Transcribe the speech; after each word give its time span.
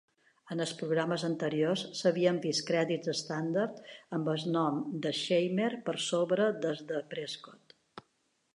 En 0.53 0.61
els 0.63 0.71
programes 0.77 1.25
anteriors 1.27 1.83
s'havien 1.99 2.39
vist 2.45 2.63
crèdits 2.69 3.11
estàndard 3.13 3.77
amb 4.19 4.33
el 4.35 4.47
nom 4.57 4.81
de 5.07 5.13
Scheimer 5.21 5.71
per 5.91 5.97
sobre 6.09 6.49
del 6.65 6.83
de 6.93 7.03
Prescott. 7.13 7.77